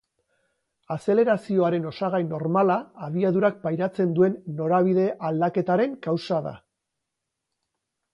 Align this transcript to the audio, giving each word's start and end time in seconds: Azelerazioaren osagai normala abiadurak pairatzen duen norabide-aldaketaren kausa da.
Azelerazioaren 0.93 1.83
osagai 1.89 2.21
normala 2.29 2.77
abiadurak 3.07 3.59
pairatzen 3.65 4.15
duen 4.21 4.39
norabide-aldaketaren 4.61 5.93
kausa 6.07 6.41
da. 6.47 6.55